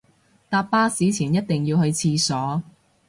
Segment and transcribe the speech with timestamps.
[0.49, 2.63] 搭巴士前一定要去廁所